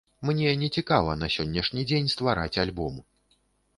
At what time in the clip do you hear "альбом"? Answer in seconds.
2.67-2.95